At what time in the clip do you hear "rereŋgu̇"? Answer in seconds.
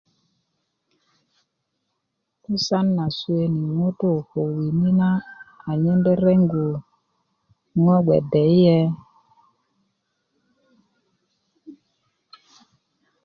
6.07-6.65